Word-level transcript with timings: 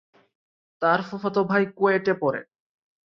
তার 0.81 0.99
ফুফাতো 1.01 1.41
ভাই 1.43 1.63
কুয়েটে 1.77 2.13
পড়ে। 2.13 2.41